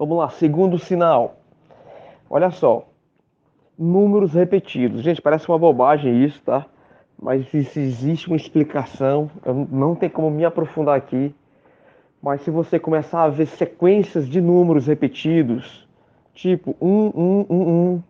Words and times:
Vamos 0.00 0.16
lá, 0.16 0.30
segundo 0.30 0.78
sinal. 0.78 1.36
Olha 2.30 2.50
só. 2.50 2.88
Números 3.78 4.32
repetidos. 4.32 5.02
Gente, 5.02 5.20
parece 5.20 5.46
uma 5.46 5.58
bobagem 5.58 6.24
isso, 6.24 6.40
tá? 6.42 6.64
Mas 7.20 7.52
isso 7.52 7.78
existe 7.78 8.26
uma 8.26 8.36
explicação. 8.38 9.30
Eu 9.44 9.68
não 9.70 9.94
tem 9.94 10.08
como 10.08 10.30
me 10.30 10.42
aprofundar 10.42 10.96
aqui. 10.96 11.34
Mas 12.22 12.40
se 12.40 12.50
você 12.50 12.78
começar 12.78 13.24
a 13.24 13.28
ver 13.28 13.44
sequências 13.44 14.26
de 14.26 14.40
números 14.40 14.86
repetidos, 14.86 15.86
tipo 16.32 16.74
1, 16.80 16.86
1, 16.88 17.46
1, 17.50 17.92
1, 17.94 18.02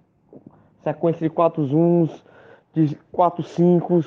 sequência 0.85 1.29
de 1.29 1.35
4 1.35 1.77
uns, 1.77 2.25
de 2.73 2.97
4 3.11 3.43
5 3.43 4.01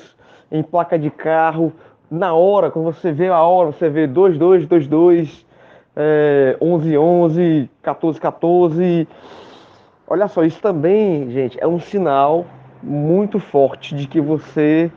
em 0.50 0.64
placa 0.64 0.98
de 0.98 1.12
carro, 1.12 1.74
na 2.10 2.34
hora, 2.34 2.72
quando 2.72 2.86
você 2.86 3.12
vê 3.12 3.28
a 3.28 3.42
hora, 3.42 3.74
você 3.74 3.90
vê 3.90 4.08
2, 4.08 4.38
2, 4.38 4.68
2, 4.68 4.88
2, 4.88 5.53
é, 5.96 6.58
11, 6.62 6.98
11, 6.98 7.70
14, 7.82 8.20
14. 8.20 9.08
Olha 10.08 10.28
só, 10.28 10.44
isso 10.44 10.62
também, 10.62 11.30
gente, 11.32 11.58
é 11.60 11.68
um 11.68 11.80
sinal 11.80 12.46
muito 12.82 13.40
forte 13.40 13.96
de 13.96 14.08
que 14.08 14.20
você 14.20 14.92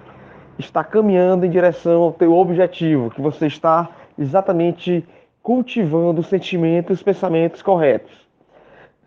está 0.59 0.83
caminhando 0.83 1.47
em 1.47 1.51
direção 1.51 2.03
ao 2.03 2.13
teu 2.13 2.35
objetivo, 2.35 3.11
que 3.11 3.21
você 3.21 3.47
está 3.47 3.89
exatamente 4.19 5.07
cultivando 5.43 6.21
os 6.21 6.27
sentimentos 6.27 6.91
e 6.91 6.95
os 6.95 7.03
pensamentos 7.03 7.63
corretos. 7.63 8.27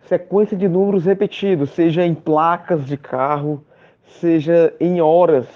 Sequência 0.06 0.56
de 0.56 0.68
números 0.68 1.04
repetidos, 1.04 1.70
seja 1.70 2.04
em 2.04 2.14
placas 2.14 2.86
de 2.86 2.96
carro, 2.96 3.62
seja 4.20 4.74
em 4.80 5.00
horas. 5.00 5.46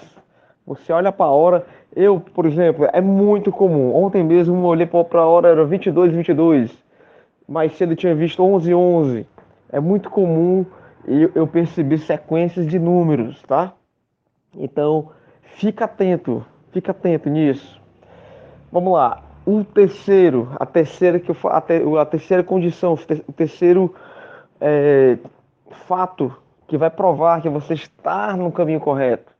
Você 0.65 0.93
olha 0.93 1.11
para 1.11 1.25
a 1.25 1.31
hora, 1.31 1.65
eu, 1.95 2.19
por 2.19 2.45
exemplo, 2.45 2.87
é 2.91 2.99
muito 2.99 3.51
comum. 3.51 3.95
Ontem 3.95 4.23
mesmo 4.23 4.55
eu 4.55 4.63
olhei 4.65 4.85
para 4.85 5.21
a 5.21 5.25
hora, 5.25 5.47
era 5.47 5.63
22, 5.63 6.11
22. 6.13 6.71
Mais 7.47 7.75
cedo 7.77 7.93
eu 7.93 7.95
tinha 7.95 8.13
visto 8.13 8.43
11, 8.43 8.73
11. 8.73 9.27
É 9.71 9.79
muito 9.79 10.09
comum 10.09 10.65
eu 11.07 11.47
perceber 11.47 11.99
sequências 11.99 12.67
de 12.67 12.77
números, 12.77 13.41
tá? 13.43 13.73
Então, 14.53 15.11
fica 15.55 15.85
atento, 15.85 16.45
fica 16.71 16.91
atento 16.91 17.29
nisso. 17.29 17.79
Vamos 18.71 18.93
lá. 18.93 19.23
O 19.45 19.63
terceiro, 19.63 20.51
a 20.59 20.65
terceira 20.65 21.19
que 21.19 21.29
eu, 21.29 21.37
a, 21.45 21.61
ter, 21.61 21.83
a 21.97 22.05
terceira 22.05 22.43
condição, 22.43 22.97
o 23.27 23.31
terceiro 23.31 23.93
é, 24.59 25.17
fato 25.87 26.35
que 26.67 26.77
vai 26.77 26.89
provar 26.89 27.41
que 27.41 27.49
você 27.49 27.75
está 27.75 28.35
no 28.35 28.51
caminho 28.51 28.79
correto 28.79 29.34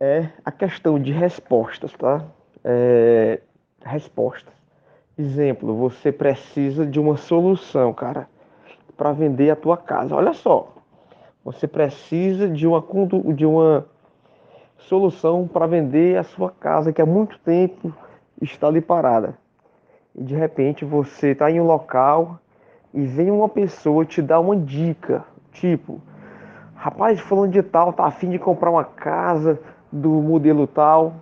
é 0.00 0.28
a 0.44 0.52
questão 0.52 0.98
de 0.98 1.12
respostas, 1.12 1.92
tá? 1.92 2.24
É, 2.64 3.40
respostas. 3.84 4.54
Exemplo, 5.18 5.74
você 5.74 6.12
precisa 6.12 6.84
de 6.84 7.00
uma 7.00 7.16
solução, 7.16 7.92
cara, 7.94 8.28
para 8.96 9.12
vender 9.12 9.50
a 9.50 9.56
tua 9.56 9.76
casa. 9.76 10.14
Olha 10.14 10.34
só, 10.34 10.74
você 11.44 11.66
precisa 11.66 12.48
de 12.48 12.66
uma 12.66 12.84
de 13.34 13.46
uma 13.46 13.86
solução 14.78 15.48
para 15.48 15.66
vender 15.66 16.18
a 16.18 16.22
sua 16.22 16.50
casa 16.50 16.92
que 16.92 17.00
há 17.00 17.06
muito 17.06 17.38
tempo 17.38 17.94
está 18.42 18.66
ali 18.66 18.80
parada. 18.80 19.38
E 20.14 20.22
de 20.22 20.34
repente 20.34 20.84
você 20.84 21.30
está 21.30 21.50
em 21.50 21.60
um 21.60 21.64
local 21.64 22.38
e 22.92 23.04
vem 23.04 23.30
uma 23.30 23.48
pessoa 23.48 24.04
te 24.04 24.20
dar 24.20 24.40
uma 24.40 24.56
dica, 24.56 25.24
tipo, 25.52 26.00
rapaz, 26.74 27.20
falando 27.20 27.52
de 27.52 27.62
tal, 27.62 27.92
tá 27.92 28.04
afim 28.04 28.30
de 28.30 28.38
comprar 28.38 28.70
uma 28.70 28.84
casa 28.84 29.58
do 29.90 30.10
modelo 30.10 30.66
tal. 30.66 31.14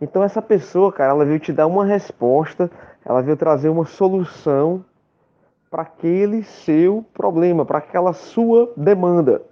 Então 0.00 0.22
essa 0.22 0.42
pessoa, 0.42 0.92
cara, 0.92 1.12
ela 1.12 1.24
veio 1.24 1.38
te 1.38 1.52
dar 1.52 1.66
uma 1.66 1.84
resposta, 1.84 2.70
ela 3.04 3.22
veio 3.22 3.36
trazer 3.36 3.68
uma 3.68 3.84
solução 3.84 4.84
para 5.70 5.82
aquele 5.82 6.42
seu 6.42 7.04
problema, 7.14 7.64
para 7.64 7.78
aquela 7.78 8.12
sua 8.12 8.72
demanda. 8.76 9.42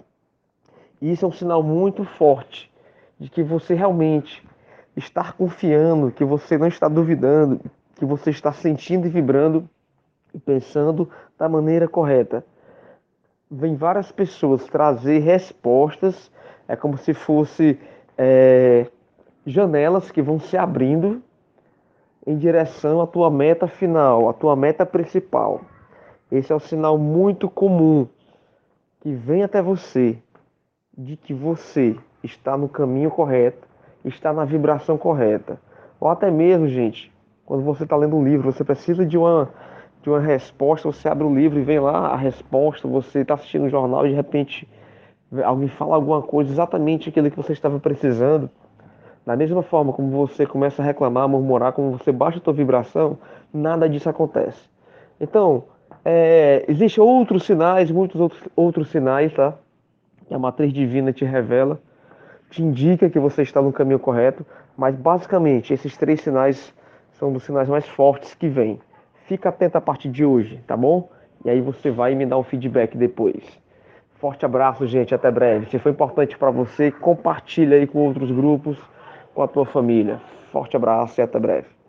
E 1.01 1.11
isso 1.11 1.25
é 1.25 1.27
um 1.27 1.31
sinal 1.31 1.63
muito 1.63 2.03
forte 2.03 2.71
de 3.19 3.29
que 3.29 3.41
você 3.41 3.73
realmente 3.73 4.47
está 4.95 5.31
confiando, 5.31 6.11
que 6.11 6.23
você 6.23 6.57
não 6.57 6.67
está 6.67 6.87
duvidando, 6.87 7.59
que 7.95 8.05
você 8.05 8.29
está 8.29 8.51
sentindo 8.51 9.07
e 9.07 9.09
vibrando 9.09 9.67
e 10.33 10.39
pensando 10.39 11.09
da 11.37 11.47
maneira 11.47 11.87
correta. 11.87 12.45
Vem 13.49 13.75
várias 13.75 14.11
pessoas 14.11 14.65
trazer 14.65 15.19
respostas, 15.19 16.31
é 16.67 16.75
como 16.75 16.97
se 16.97 17.13
fosse 17.13 17.79
é, 18.17 18.87
janelas 19.45 20.11
que 20.11 20.21
vão 20.21 20.39
se 20.39 20.57
abrindo 20.57 21.21
em 22.25 22.37
direção 22.37 23.01
à 23.01 23.07
tua 23.07 23.29
meta 23.29 23.67
final, 23.67 24.29
à 24.29 24.33
tua 24.33 24.55
meta 24.55 24.85
principal. 24.85 25.61
Esse 26.31 26.51
é 26.51 26.55
um 26.55 26.59
sinal 26.59 26.97
muito 26.97 27.49
comum 27.49 28.07
que 29.01 29.11
vem 29.11 29.43
até 29.43 29.61
você 29.61 30.17
de 30.95 31.17
que 31.17 31.33
você 31.33 31.97
está 32.23 32.55
no 32.55 32.69
caminho 32.69 33.09
correto, 33.09 33.67
está 34.05 34.31
na 34.31 34.45
vibração 34.45 34.97
correta. 34.97 35.59
Ou 35.99 36.07
até 36.07 36.29
mesmo, 36.29 36.67
gente, 36.67 37.11
quando 37.45 37.63
você 37.63 37.83
está 37.83 37.95
lendo 37.95 38.15
um 38.15 38.23
livro, 38.23 38.51
você 38.51 38.63
precisa 38.63 39.05
de 39.05 39.17
uma 39.17 39.49
de 40.01 40.09
uma 40.09 40.19
resposta, 40.19 40.91
você 40.91 41.07
abre 41.07 41.23
o 41.23 41.33
livro 41.33 41.59
e 41.59 41.63
vem 41.63 41.79
lá 41.79 42.07
a 42.07 42.15
resposta, 42.15 42.87
você 42.87 43.19
está 43.19 43.35
assistindo 43.35 43.65
um 43.65 43.69
jornal 43.69 44.05
e 44.05 44.09
de 44.09 44.15
repente 44.15 44.67
alguém 45.43 45.69
fala 45.69 45.95
alguma 45.95 46.21
coisa 46.21 46.51
exatamente 46.51 47.09
aquilo 47.09 47.31
que 47.31 47.37
você 47.37 47.53
estava 47.53 47.79
precisando. 47.79 48.49
Da 49.25 49.35
mesma 49.35 49.61
forma 49.61 49.93
como 49.93 50.09
você 50.09 50.45
começa 50.45 50.81
a 50.81 50.85
reclamar, 50.85 51.27
murmurar, 51.29 51.73
como 51.73 51.91
você 51.91 52.11
baixa 52.11 52.39
a 52.39 52.41
sua 52.41 52.53
vibração, 52.53 53.17
nada 53.53 53.87
disso 53.87 54.09
acontece. 54.09 54.59
Então, 55.19 55.65
é, 56.03 56.65
existem 56.67 57.03
outros 57.03 57.43
sinais, 57.43 57.91
muitos 57.91 58.19
outros, 58.19 58.41
outros 58.55 58.89
sinais, 58.89 59.31
tá? 59.33 59.53
Que 60.27 60.33
a 60.33 60.39
matriz 60.39 60.73
divina 60.73 61.13
te 61.13 61.23
revela, 61.23 61.79
te 62.49 62.63
indica 62.63 63.09
que 63.09 63.19
você 63.19 63.43
está 63.43 63.61
no 63.61 63.71
caminho 63.71 63.99
correto, 63.99 64.45
mas 64.75 64.95
basicamente 64.95 65.73
esses 65.73 65.95
três 65.95 66.21
sinais 66.21 66.73
são 67.13 67.31
dos 67.31 67.43
sinais 67.43 67.69
mais 67.69 67.87
fortes 67.87 68.33
que 68.33 68.47
vêm. 68.47 68.79
Fica 69.27 69.49
atento 69.49 69.77
a 69.77 69.81
partir 69.81 70.09
de 70.09 70.25
hoje, 70.25 70.59
tá 70.65 70.75
bom? 70.75 71.09
E 71.45 71.49
aí 71.49 71.61
você 71.61 71.91
vai 71.91 72.15
me 72.15 72.25
dar 72.25 72.39
um 72.39 72.43
feedback 72.43 72.97
depois. 72.97 73.43
Forte 74.21 74.45
abraço, 74.45 74.85
gente. 74.85 75.15
Até 75.15 75.31
breve. 75.31 75.65
Se 75.71 75.79
foi 75.79 75.91
importante 75.91 76.37
para 76.37 76.51
você, 76.51 76.91
compartilha 76.91 77.75
aí 77.75 77.87
com 77.87 77.97
outros 78.05 78.29
grupos, 78.29 78.77
com 79.33 79.41
a 79.41 79.47
tua 79.47 79.65
família. 79.65 80.21
Forte 80.51 80.75
abraço 80.75 81.19
e 81.19 81.23
até 81.23 81.39
breve. 81.39 81.71